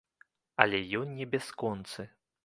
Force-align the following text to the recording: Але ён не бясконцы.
Але 0.63 0.79
ён 0.99 1.13
не 1.19 1.27
бясконцы. 1.33 2.07